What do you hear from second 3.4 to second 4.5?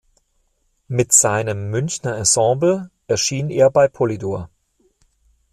er bei Polydor.